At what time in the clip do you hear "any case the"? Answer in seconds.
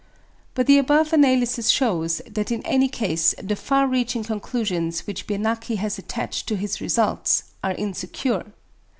2.65-3.55